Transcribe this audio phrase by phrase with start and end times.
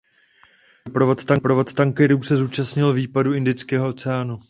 [0.85, 4.39] Jako doprovod tankerů se zúčastnil výpadu do Indického oceánu.